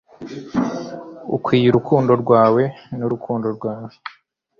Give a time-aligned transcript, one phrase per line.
[1.35, 2.63] ukwiye urukundo rwawe
[2.97, 3.93] n'urukundo rwawe